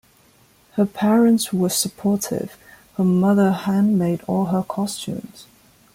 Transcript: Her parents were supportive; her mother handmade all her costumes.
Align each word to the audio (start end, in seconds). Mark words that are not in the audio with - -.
Her 0.77 0.87
parents 0.87 1.53
were 1.53 1.69
supportive; 1.69 2.57
her 2.97 3.03
mother 3.03 3.51
handmade 3.51 4.23
all 4.23 4.45
her 4.45 4.63
costumes. 4.63 5.45